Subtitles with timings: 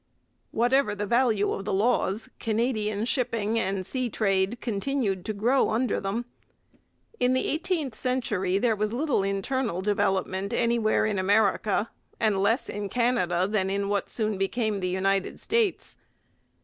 [0.49, 5.99] Whatever the value of the laws, Canadian shipping and sea trade continued to grow under
[5.99, 6.25] them.
[7.19, 12.89] In the eighteenth century there was little internal development anywhere in America; and less in
[12.89, 15.95] Canada than in what soon became the United States.